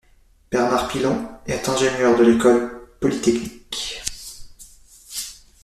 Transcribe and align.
Bernard 0.49 0.87
Pilon 0.87 1.29
est 1.45 1.69
ingénieur 1.69 2.17
de 2.17 2.23
l'École 2.23 2.87
polytechnique. 2.99 4.01